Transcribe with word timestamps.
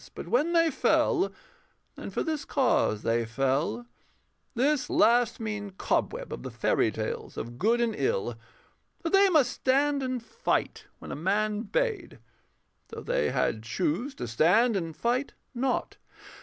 But 0.15 0.29
when 0.29 0.53
they 0.53 0.71
fell 0.71 1.31
then 1.93 2.09
for 2.09 2.23
this 2.23 2.43
cause 2.43 3.03
they 3.03 3.23
fell, 3.23 3.85
This 4.55 4.89
last 4.89 5.39
mean 5.39 5.73
cobweb 5.77 6.33
of 6.33 6.41
the 6.41 6.49
fairy 6.49 6.89
tales 6.91 7.37
Of 7.37 7.59
good 7.59 7.79
and 7.79 7.93
ill: 7.95 8.35
that 9.03 9.13
they 9.13 9.29
must 9.29 9.51
stand 9.51 10.01
and 10.01 10.23
fight 10.23 10.85
When 10.97 11.11
a 11.11 11.15
man 11.15 11.61
bade, 11.61 12.17
though 12.87 13.01
they 13.03 13.29
had 13.29 13.61
chose 13.61 14.15
to 14.15 14.27
stand 14.27 14.75
And 14.75 14.95
fight 14.97 15.35
not. 15.53 15.97